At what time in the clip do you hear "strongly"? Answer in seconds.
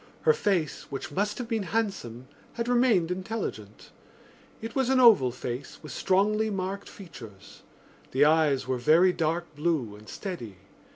5.91-6.49